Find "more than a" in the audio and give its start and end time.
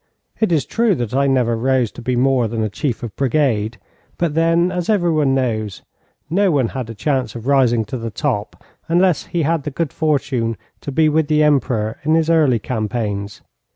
2.15-2.69